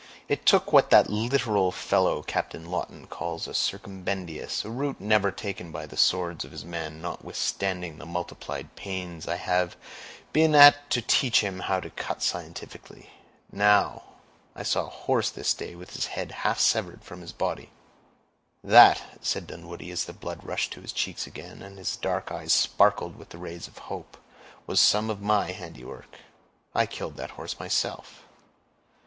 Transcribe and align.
"It 0.27 0.47
took 0.47 0.73
what 0.73 0.89
that 0.89 1.11
literal 1.11 1.71
fellow, 1.71 2.23
Captain 2.23 2.65
Lawton, 2.65 3.05
calls 3.05 3.47
a 3.47 3.51
circumbendibus, 3.53 4.65
a 4.65 4.71
route 4.71 4.99
never 4.99 5.29
taken 5.29 5.71
by 5.71 5.85
the 5.85 5.95
swords 5.95 6.43
of 6.43 6.51
his 6.51 6.65
men, 6.65 7.03
notwithstanding 7.03 7.99
the 7.99 8.07
multiplied 8.07 8.75
pains 8.75 9.27
I 9.27 9.35
have 9.35 9.75
been 10.33 10.55
at 10.55 10.89
to 10.89 11.03
teach 11.03 11.41
him 11.41 11.59
how 11.59 11.79
to 11.79 11.91
cut 11.91 12.23
scientifically. 12.23 13.11
Now, 13.51 14.01
I 14.55 14.63
saw 14.63 14.87
a 14.87 14.97
horse 15.05 15.29
this 15.29 15.53
day 15.53 15.75
with 15.75 15.91
his 15.93 16.07
head 16.07 16.31
half 16.31 16.59
severed 16.59 17.03
from 17.03 17.21
his 17.21 17.31
body." 17.31 17.69
"That," 18.63 19.19
said 19.21 19.45
Dunwoodie, 19.45 19.91
as 19.91 20.05
the 20.05 20.13
blood 20.13 20.43
rushed 20.43 20.71
to 20.73 20.81
his 20.81 20.93
cheeks 20.93 21.27
again, 21.27 21.61
and 21.61 21.77
his 21.77 21.95
dark 21.95 22.31
eyes 22.31 22.53
sparkled 22.53 23.17
with 23.17 23.29
the 23.29 23.37
rays 23.37 23.67
of 23.67 23.77
hope, 23.77 24.17
"was 24.65 24.79
some 24.79 25.11
of 25.11 25.21
my 25.21 25.51
handiwork; 25.51 26.15
I 26.73 26.87
killed 26.87 27.17
that 27.17 27.29
horse 27.37 27.59
myself." 27.59 28.23